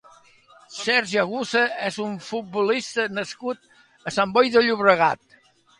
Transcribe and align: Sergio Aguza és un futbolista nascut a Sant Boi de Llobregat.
Sergio 0.77 1.25
Aguza 1.25 1.61
és 1.89 2.01
un 2.07 2.17
futbolista 2.31 3.07
nascut 3.19 3.73
a 4.13 4.19
Sant 4.19 4.37
Boi 4.41 4.55
de 4.57 4.67
Llobregat. 4.69 5.43